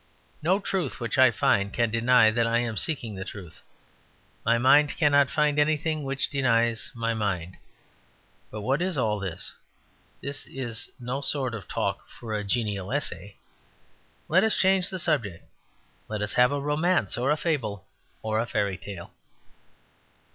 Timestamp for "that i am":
2.31-2.75